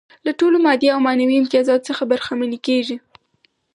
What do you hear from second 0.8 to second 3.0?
او معنوي امتیازاتو څخه برخمنې کيږي.